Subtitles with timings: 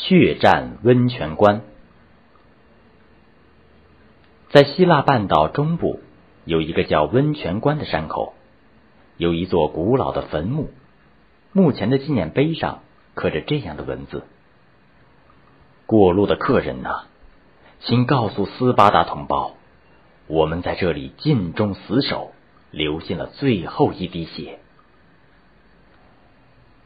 [0.00, 1.62] 血战温泉关。
[4.50, 5.98] 在希腊半岛中部，
[6.44, 8.32] 有一个叫温泉关的山口，
[9.16, 10.70] 有一座古老的坟墓。
[11.52, 12.82] 墓前的纪念碑上
[13.14, 14.22] 刻着这样的文字
[15.84, 17.06] ：“过路的客人呐，
[17.80, 19.56] 请告诉斯巴达同胞，
[20.28, 22.32] 我们在这里尽忠死守，
[22.70, 24.60] 流尽了最后一滴血。”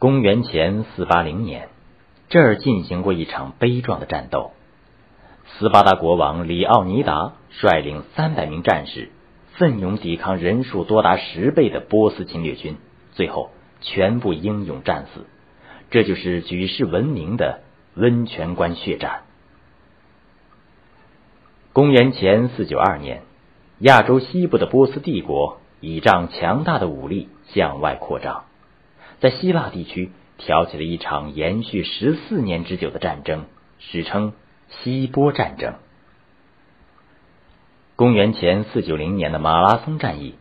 [0.00, 1.68] 公元前四八零年，
[2.28, 4.52] 这儿进行过一场悲壮的战斗。
[5.58, 9.10] 斯巴达国王里奥尼达率领三百名战士，
[9.54, 12.76] 奋勇抵抗人数多达十倍的波斯侵略军，
[13.12, 15.26] 最后全部英勇战死。
[15.90, 17.60] 这就是举世闻名的
[17.94, 19.22] 温泉关血战。
[21.72, 23.22] 公元前四九二年，
[23.78, 28.44] 亚洲西部的波斯帝国倚仗强大的武力向外扩张，
[29.20, 33.44] 在希腊地区挑起了一场延续十四年之久的战争，
[33.78, 34.32] 史称。
[34.82, 35.74] 希波战争。
[37.96, 40.34] 公元前四九零年的马拉松战役，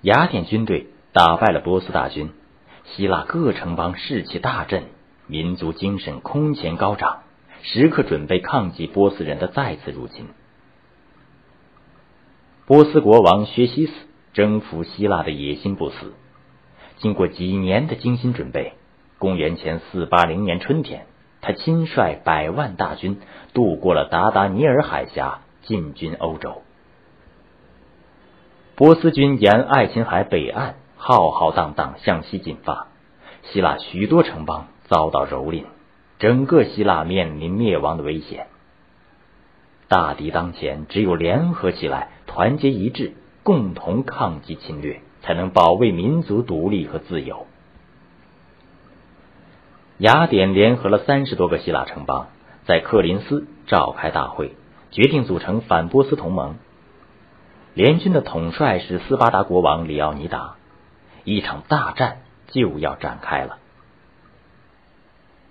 [0.00, 2.30] 雅典军队打败了波斯大军，
[2.84, 4.84] 希腊各城邦士气大振，
[5.26, 7.24] 民族精神空前高涨，
[7.62, 10.28] 时刻准备抗击波斯人的再次入侵。
[12.64, 13.92] 波斯国王薛西斯
[14.32, 16.14] 征服希腊的野心不死，
[16.96, 18.74] 经过几年的精心准备，
[19.24, 21.06] 公元前四八零年春天。
[21.40, 23.20] 他亲率百万大军
[23.54, 26.60] 渡过了达达尼尔海峡，进军欧洲。
[28.74, 32.88] 波斯军沿爱琴海北岸浩浩荡荡向西进发，
[33.44, 35.64] 希腊许多城邦遭到蹂躏，
[36.18, 38.48] 整个希腊面临灭亡的危险。
[39.88, 47.46] 大敌当前，只有联合起来，团结一致，共同抗击侵略，才能保卫民族独立和自由。
[49.98, 52.26] 雅典联合了三十多个希腊城邦，
[52.64, 54.56] 在克林斯召开大会，
[54.90, 56.56] 决定组成反波斯同盟。
[57.74, 60.56] 联军的统帅是斯巴达国王里奥尼达，
[61.22, 63.58] 一场大战就要展开了。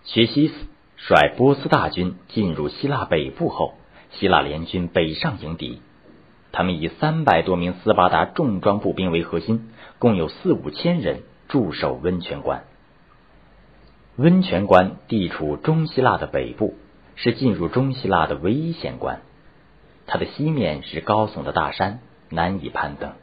[0.03, 0.55] 薛西斯
[0.97, 3.75] 率波斯大军进入希腊北部后，
[4.11, 5.81] 希腊联军北上迎敌。
[6.51, 12.65] 他们以三百多名斯巴达重装步兵为核心，共有四五千人驻守温泉关。
[14.15, 16.75] 温泉关地处中希腊的北部，
[17.15, 19.21] 是进入中希腊的唯一险关。
[20.05, 23.13] 它的西面是高耸的大山，难以攀登；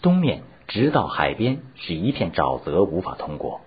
[0.00, 3.60] 东面直到海边是一片沼泽，无法通过。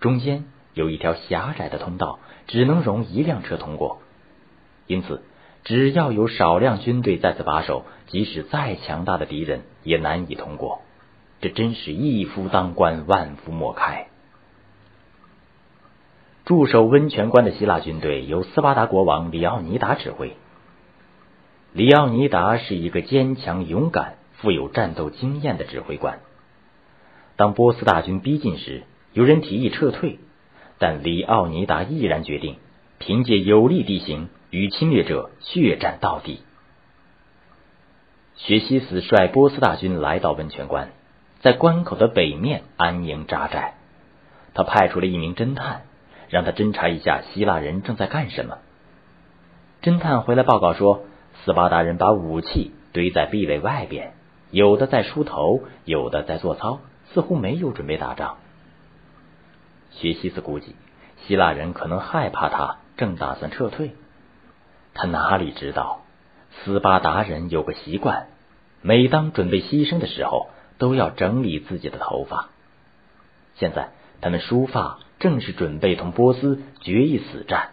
[0.00, 4.00] 中间有一条狭窄的通道，只能容一辆车通过。
[4.86, 5.20] 因此，
[5.64, 10.80] 只要有少量军队在此把守，即使再强大的敌人也难以通过。
[11.42, 14.06] 这真是一夫当关，万夫莫开。
[16.48, 20.34] 驻守温泉关的希腊军队由斯巴达国王里奥尼达指挥。
[21.74, 26.20] 里奥尼达是一个坚强、勇敢、富有战斗经验的指挥官。
[27.36, 30.20] 当波斯大军逼近时，有人提议撤退，
[30.78, 32.56] 但里奥尼达毅然决定
[32.98, 36.40] 凭借有利地形与侵略者血战到底。
[38.36, 40.92] 薛西斯率波斯大军来到温泉关，
[41.40, 43.74] 在关口的北面安营扎寨。
[44.54, 45.82] 他派出了一名侦探。
[46.28, 48.58] 让他侦查一下希腊人正在干什么。
[49.82, 51.04] 侦探回来报告说，
[51.44, 54.12] 斯巴达人把武器堆在壁垒外边，
[54.50, 56.80] 有的在梳头，有的在做操，
[57.12, 58.38] 似乎没有准备打仗。
[59.90, 60.74] 薛西斯估计，
[61.26, 63.92] 希腊人可能害怕他，正打算撤退。
[64.94, 66.02] 他哪里知道，
[66.50, 68.26] 斯巴达人有个习惯，
[68.82, 72.48] 每当准备牺牲的时候，都要整理自己的头发。
[73.54, 73.90] 现在
[74.20, 74.98] 他们梳发。
[75.18, 77.70] 正是准备同波斯决一死战。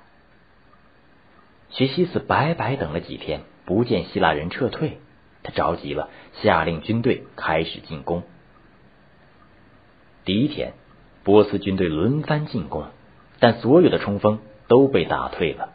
[1.69, 4.99] 薛西斯白白等了几天，不见希腊人撤退，
[5.43, 6.09] 他着急了，
[6.41, 8.23] 下令军队开始进攻。
[10.23, 10.73] 第一天，
[11.23, 12.85] 波斯军队轮番进攻，
[13.39, 15.73] 但所有的冲锋都被打退了。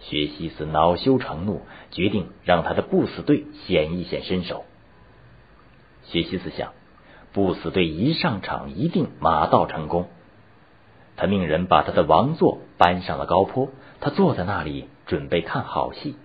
[0.00, 4.64] 薛西斯恼羞成怒，决定让他的不死队显一显身手。
[6.04, 6.72] 薛西斯想，
[7.32, 10.08] 不死队一上场，一定马到成功。
[11.16, 13.68] 他命人把他的王座搬上了高坡，
[14.00, 16.16] 他坐在那里准备看好戏。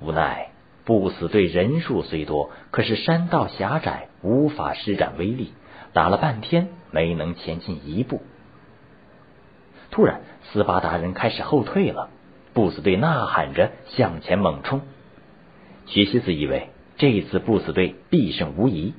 [0.00, 0.50] 无奈
[0.84, 5.52] 不死队人数虽多，可是山道狭窄，无法施展威力，
[5.92, 8.22] 打了半天没能前进一步。
[9.90, 12.08] 突然，斯巴达人开始后退了，
[12.52, 14.80] 不死队呐喊着向前猛冲。
[15.86, 18.94] 徐西斯以为这次不死队必胜无疑，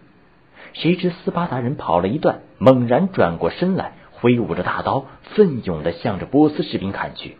[0.74, 3.94] 谁知斯巴达人跑了一段，猛然转过身来。
[4.16, 7.38] 挥舞着大刀，奋勇的向着波斯士兵砍去。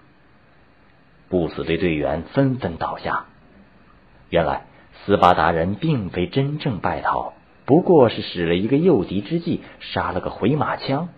[1.30, 3.26] 不死队队员纷纷倒下。
[4.30, 4.66] 原来
[5.06, 7.34] 斯巴达人并非真正败逃，
[7.66, 11.10] 不过是使了一个诱敌之计，杀了个回马枪。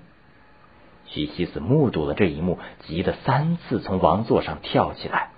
[1.05, 5.31] 徐西斯目睹了这一幕，急得三次从王座上跳起来。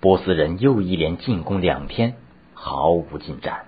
[0.00, 2.16] 波斯人又一连进攻两天，
[2.52, 3.64] 毫无进展。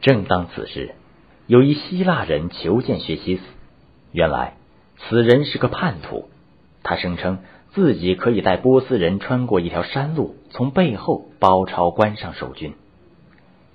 [0.00, 0.96] 正当此时，
[1.46, 3.42] 有一希腊人求见薛西斯。
[4.12, 4.54] 原来
[4.98, 6.28] 此人是个叛徒，
[6.82, 7.38] 他声称
[7.72, 12.74] 自己可以带波斯人穿过一条山路，从背后包抄关上守军。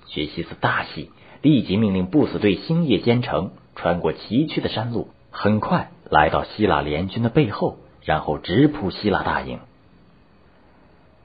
[0.07, 1.09] 薛西斯大喜，
[1.41, 3.51] 立即命令不死队星夜兼程。
[3.73, 9.59] 穿过崎岖的山路，很快来到希腊联军的背后，然后直扑希腊大营。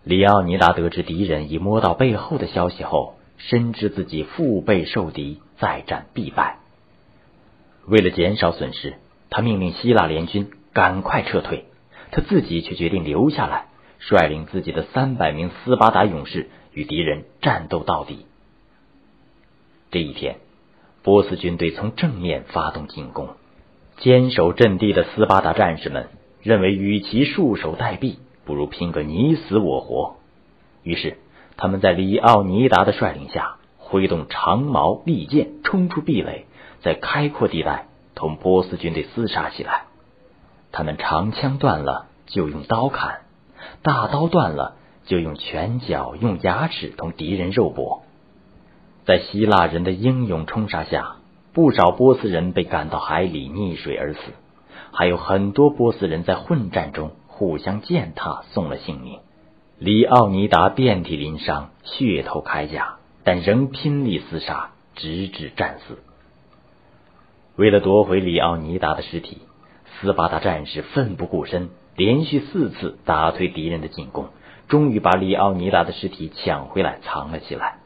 [0.04, 6.58] 里奥尼达得知敌人已摸到背后的消息后，深知自己腹背受敌，再战必败。
[7.86, 8.94] 为了减少损失，
[9.30, 11.66] 他命令希腊联军赶快撤退，
[12.10, 13.66] 他自己却决定留下来，
[13.98, 18.26] 率领自己的三百名斯巴达勇士与敌人战斗到底。
[19.90, 20.36] 这一天。
[21.02, 23.36] 波斯军队从正面发动进攻，
[23.98, 26.08] 坚守阵地的斯巴达战士们
[26.42, 30.16] 认为，与其束手待毙，不如拼个你死我活。
[30.82, 31.18] 于是，
[31.56, 36.46] 他们在里奥尼达的率领下，挥动长矛利剑，冲出壁垒，
[36.82, 39.84] 在开阔地带同波斯军队厮杀起来。
[40.72, 43.20] 他们长枪断了就用刀砍，
[43.82, 44.76] 大刀断了
[45.06, 48.02] 就用拳脚、用牙齿同敌人肉搏。
[49.06, 51.16] 在希腊人的英勇冲杀下，
[51.54, 54.20] 不少波斯人被赶到海里溺水而死，
[54.92, 59.20] 还有很多波斯人在混战中互相践踏，送了性命。
[59.78, 65.98] 里奥尼达遍体鳞伤，血透铠甲，但仍拼力厮杀，直至战死。
[67.56, 69.42] 为了夺回里奥尼达的尸体，
[70.00, 74.28] 斯巴达战士奋不顾身，连续四次打退敌人的进攻，
[74.66, 77.80] 终于把里奥尼达的尸体抢回来，藏了起来。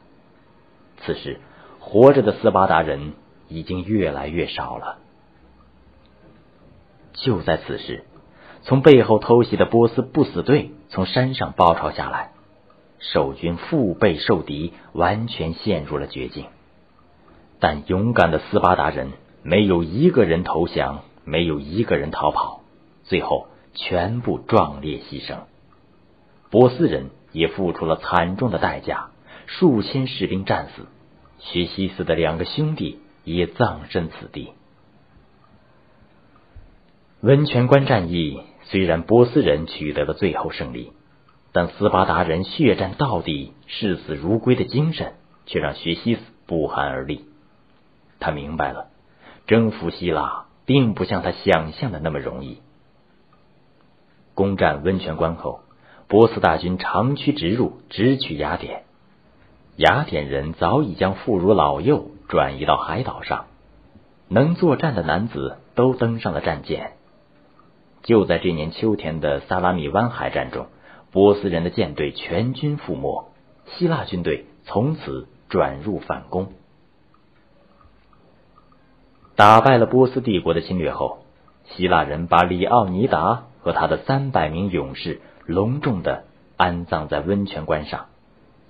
[0.99, 1.41] 此时，
[1.81, 3.11] 活着的斯巴达人
[3.49, 4.99] 已经越来越少了。
[7.15, 8.05] 就在此时，
[8.61, 12.31] 从背后偷袭的波斯不死队从山上包抄下来，
[12.99, 16.45] 守军腹背受敌，完全陷入了绝境。
[17.59, 19.11] 但勇敢的斯巴达人
[19.41, 22.61] 没有一个人投降，没有一个人逃跑，
[23.03, 25.39] 最后全部壮烈牺牲。
[26.49, 29.07] 波斯人也付出了惨重的代价。
[29.47, 30.87] 数千士兵战死，
[31.39, 34.53] 薛西斯的两个兄弟也葬身此地。
[37.19, 40.93] 温泉关战役虽然波斯人取得了最后胜利，
[41.51, 45.15] 但斯巴达人血战到底、视死如归的精神
[45.45, 47.25] 却让薛西斯不寒而栗。
[48.21, 48.87] 他明白了，
[49.45, 52.59] 征服希腊并不像他想象的那么容易。
[54.35, 55.59] 攻占温泉关后，
[56.07, 58.83] 波斯大军长驱直入，直取雅典。
[59.75, 63.47] 雅典人早已将妇孺老幼转移到海岛上，
[64.29, 66.93] 能作战的男子都登上了战舰。
[68.03, 70.67] 就在这年秋天的萨拉米湾海战中，
[71.11, 73.25] 波斯人的舰队全军覆没，
[73.65, 76.53] 希腊军队从此转入反攻。
[79.35, 81.25] 打败了波斯帝国的侵略后，
[81.65, 86.23] 希腊人把里奥尼达和他的三百名勇士隆重的
[86.57, 88.07] 安葬在温泉关上。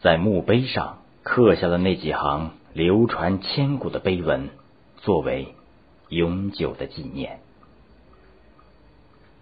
[0.01, 4.50] 在墓碑上刻下了那几行流传千古的碑文，
[4.98, 5.55] 作为
[6.10, 7.39] 永久的纪念。